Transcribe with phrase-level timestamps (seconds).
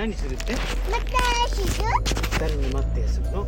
[0.00, 0.54] 何するって？
[0.90, 1.04] また
[1.54, 1.84] する？
[2.40, 3.46] 誰に待ってするの？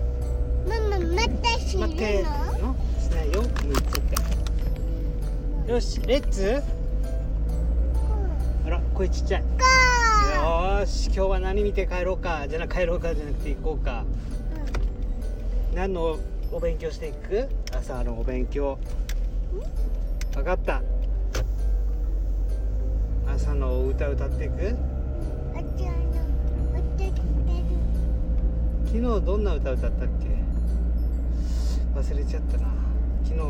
[0.68, 1.88] ママまたするの？
[1.88, 2.22] 待って
[2.60, 2.76] の？
[3.00, 3.42] しないよ。
[3.42, 4.02] 向いちゃっ
[5.64, 6.62] てよしレッツ？
[8.66, 9.42] あら声ちっちゃい。
[9.42, 9.46] か
[10.36, 12.46] よーし今日は何見て帰ろうか？
[12.46, 14.04] じゃな帰ろうかじゃなくて行こうか。
[15.74, 16.18] 何の
[16.52, 17.48] お勉強していく？
[17.74, 18.78] 朝のお勉強。
[20.34, 20.82] 分かった。
[23.26, 24.76] 朝のお歌歌っていく？
[25.54, 26.01] あちゃの歌ってる
[28.92, 30.26] 昨日どんな歌歌ったっけ？
[31.98, 32.66] 忘れちゃったな。
[33.24, 33.40] 昨日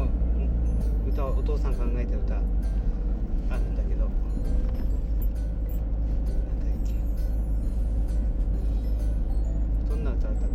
[1.09, 2.38] 歌お父さん考えた歌あ
[3.56, 4.09] るんだけど。
[9.91, 10.50] どんな歌歌ったっ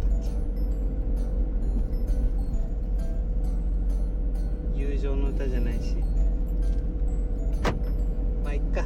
[4.73, 4.79] け？
[4.79, 5.97] 友情の歌じゃないし。
[8.41, 8.85] まあいっか。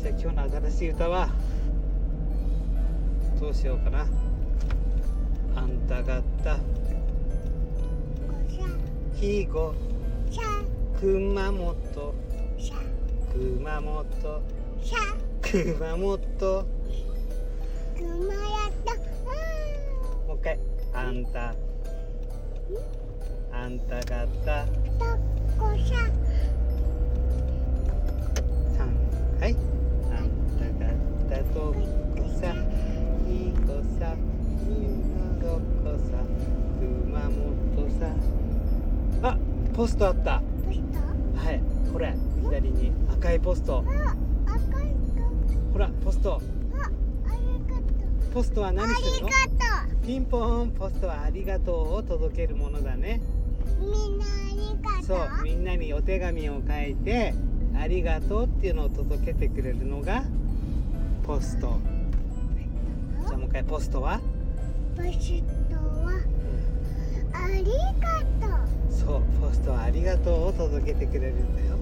[0.00, 1.28] じゃあ今日の新しい歌は
[3.38, 4.06] どうしようかな。
[5.56, 6.58] あんた方
[9.14, 9.74] ひご。
[10.30, 10.64] シャ
[11.00, 12.14] 熊本。
[13.32, 14.42] 熊本。
[15.42, 16.66] 熊本。
[17.96, 18.94] 熊やった
[20.26, 20.58] もう一回。
[20.92, 21.54] あんた。
[23.52, 25.06] あんた方ど
[25.58, 26.13] こさ
[39.24, 39.38] あ
[39.74, 40.42] ポストあった。
[40.64, 41.00] どうした
[41.40, 41.62] はい。
[41.90, 42.92] これ左に。
[43.10, 43.82] 赤いポスト。
[45.72, 46.42] ほらポスト。
[48.34, 49.28] ポストは何あするの？
[49.28, 49.38] りが
[49.88, 50.70] とピンポーン。
[50.72, 53.22] ポストはありがとうを届けるものだね。
[53.80, 55.42] うみんなありがとうそう。
[55.42, 57.32] みんなにお手紙を書いて
[57.80, 60.24] ありがとうっていうのを届けてくれるのが
[61.26, 61.78] ポスト。
[63.26, 64.20] じゃあもう一回ポストは？
[64.96, 66.20] ポストは
[67.32, 67.70] ありが
[68.46, 68.63] とう
[69.04, 71.76] そうポストはありがとうを届けてくれるんだよ。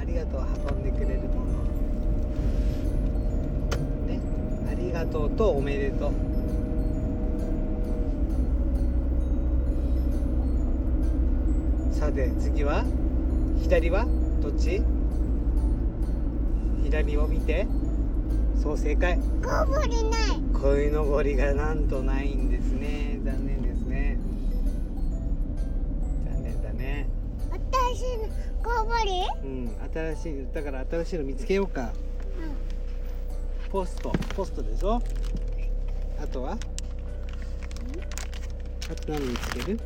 [0.00, 1.52] ありがとうを運んでくれるもの。
[4.06, 4.18] ね。
[4.70, 6.12] ありがとうとおめでとう。
[11.92, 12.84] さて次は？
[13.62, 14.06] 左は？
[14.40, 14.82] どっち？
[16.84, 17.66] 左を見て。
[18.60, 19.18] そう正解。
[19.18, 19.22] こ
[19.66, 20.40] ぼれない。
[20.54, 22.59] 鯉のぼりがなんとないんです
[28.62, 31.92] のこぼれうん新しいだから新しいの見つけようか。
[33.70, 34.10] ポスト。
[34.34, 35.00] ポストでしょ？
[36.20, 36.58] あとは？
[38.90, 39.80] あと何見つける？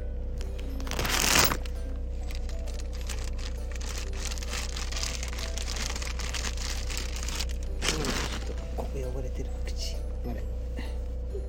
[8.95, 9.97] 汚れてる口。
[10.31, 10.43] あれ。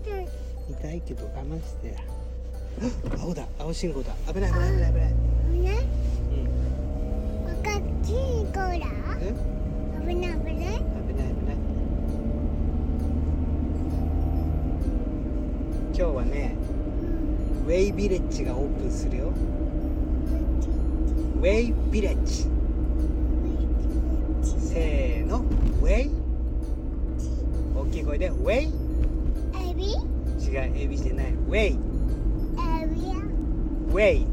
[0.04, 0.28] 痛い。
[0.70, 1.88] 痛いけど我慢して。
[1.88, 1.94] や
[3.22, 3.48] 青だ。
[3.60, 4.14] 青信号だ。
[4.28, 5.14] 危ない危ない危ない危ない
[8.06, 8.14] ちい
[8.54, 8.86] コーラ
[9.20, 9.34] え？
[10.08, 10.38] 危ない危ない。
[10.38, 11.56] 危ない危ない。
[15.88, 16.54] 今日はね
[17.66, 19.34] ウェイビレッジがオープンするよ。
[21.38, 22.46] ウェイビレッジ。
[24.44, 25.40] せーの。
[25.40, 26.12] ウェイ？
[27.76, 28.30] 大きい声で。
[28.30, 28.72] ウェイ？
[29.72, 29.96] エビ？
[30.46, 31.34] 違うエビじゃない。
[31.34, 31.72] ウェイ。
[31.72, 31.76] エ
[32.86, 33.02] ビ
[33.90, 34.26] ウェイ。
[34.26, 34.28] ウ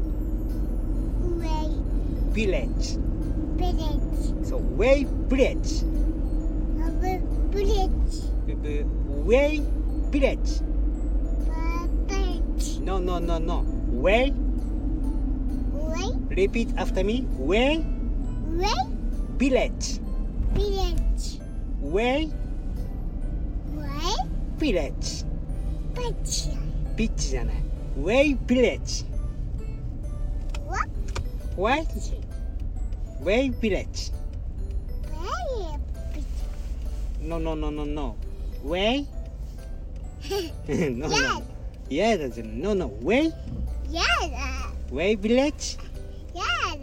[1.41, 2.33] ェイ。
[2.35, 2.99] ビレッジ
[3.62, 5.84] ビレッジそうウェイビレッジ
[6.82, 7.00] アブ
[7.50, 8.68] ブレッジブブ
[9.24, 9.62] ウェイ
[10.10, 10.60] ビレッジ
[11.48, 13.62] バーベッジ No no no no
[14.00, 18.68] ウェイウェイ Repeat after me ウェイウェイ
[19.38, 20.00] ビレッジ
[20.54, 21.40] ビレッジ
[21.82, 22.32] ウェイウェ
[23.86, 25.24] イビレッジ
[25.94, 26.50] ペッチ
[26.96, 27.56] ピッチじゃない
[27.98, 28.56] ウェイビ
[33.23, 34.11] Wave Village.
[35.07, 35.79] Wave
[37.21, 38.15] No, no, no, no, no.
[38.63, 39.07] Way?
[40.29, 41.21] no, yes.
[41.21, 41.43] no.
[41.89, 42.87] Yeah, that's no, no.
[42.87, 43.31] Way?
[43.89, 44.71] Yeah.
[44.91, 45.77] Way Village?
[46.35, 46.75] Yeah.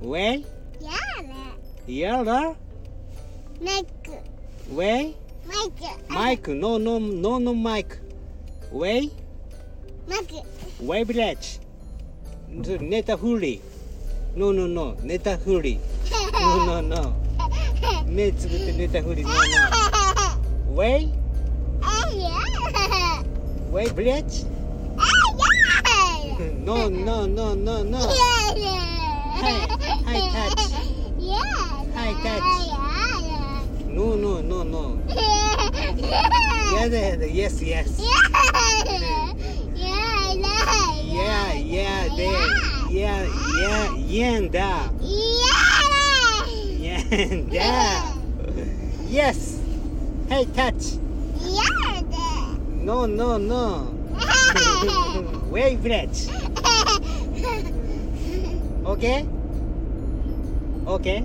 [0.00, 0.44] Way?
[0.80, 2.22] Yeah.
[2.22, 2.54] Yeah.
[3.60, 3.86] Mike.
[4.70, 5.16] Way?
[5.44, 6.08] Mike.
[6.08, 6.48] Mike.
[6.48, 7.98] No, no, no, no, Mike.
[8.70, 9.10] Way?
[10.06, 10.34] Mike.
[10.78, 11.58] Way Village.
[12.48, 13.60] Netahuli.
[14.36, 15.80] No no no ネタフリー
[16.32, 17.12] No no no
[18.06, 19.36] 目つぶってネタフリー No no
[20.72, 21.12] ウェイ
[21.82, 22.30] あや
[23.72, 24.46] ウェイビレッジ
[24.96, 25.02] あ
[25.42, 28.04] や No no no no no は
[29.48, 29.50] い
[30.04, 30.74] はいタッチ
[31.26, 32.72] やだはいタッチや
[33.88, 38.14] No no no no だだだ Yes yes Yeah,
[41.10, 43.24] Yeah yeah で Yeah yeah
[44.08, 45.10] 言んだ Yeah.
[47.10, 47.54] 言んだ
[49.08, 49.60] Yes
[50.28, 50.98] Hey touch
[51.38, 51.62] Yeah.
[52.84, 53.86] No no no
[55.50, 56.28] Wave bridge
[58.84, 59.24] Okay
[60.86, 61.22] Okay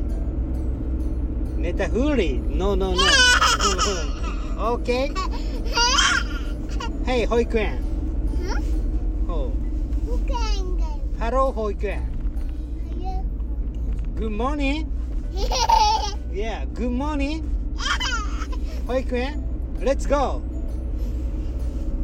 [1.58, 2.98] ネタフリ No no no
[4.78, 5.12] Okay
[7.06, 7.85] Hey 保育園
[11.16, 12.02] うハロー保育園
[14.16, 14.88] Good morning
[16.34, 17.44] Yeah good morning
[18.88, 19.44] 保育園
[19.82, 20.42] Let's go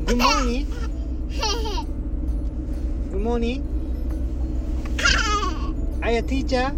[0.06, 0.68] Good morning
[3.12, 3.64] Good morning
[6.02, 6.74] I a teacher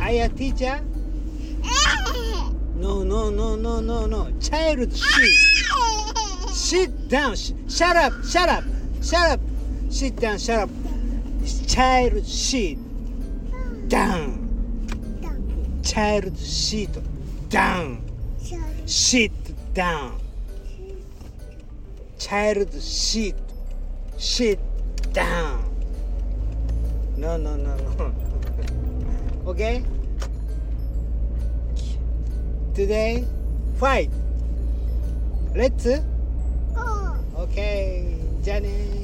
[0.00, 0.80] I a teacher
[2.76, 5.38] No no no no no no Child shit
[6.52, 8.64] Sit down sh- Shut up Shut up
[9.02, 9.53] Shut up
[9.94, 10.70] Sit down Shut up.
[11.68, 12.78] Child shit.
[13.88, 14.42] Down.
[15.84, 16.90] Child shit.
[17.48, 18.02] Down.
[18.86, 19.30] Sit
[19.72, 20.20] down.
[22.18, 23.36] Child shit.
[24.18, 24.58] Sit
[25.12, 25.62] down.
[27.16, 28.14] No no no no.
[29.46, 29.84] Okay?
[32.74, 33.24] Today
[33.78, 34.10] fight.
[35.54, 36.02] Let's uh,
[36.76, 37.16] oh.
[37.36, 38.14] Okay
[38.44, 39.03] じ